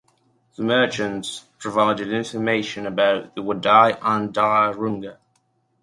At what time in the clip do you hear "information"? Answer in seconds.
2.11-2.87